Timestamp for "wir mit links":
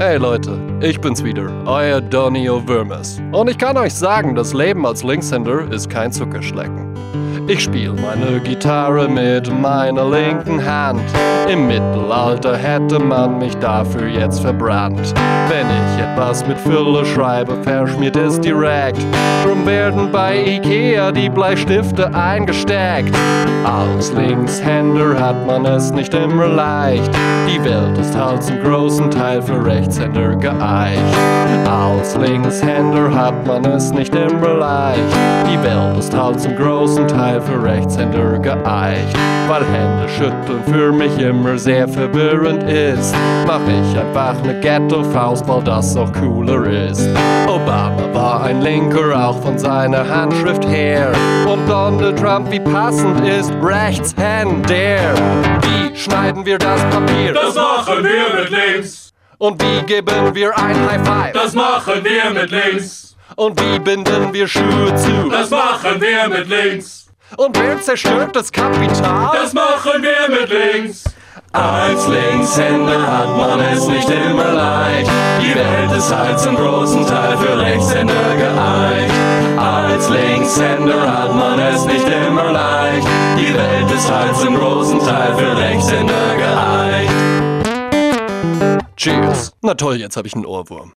58.04-59.12, 62.04-63.16, 66.00-66.99, 70.02-71.04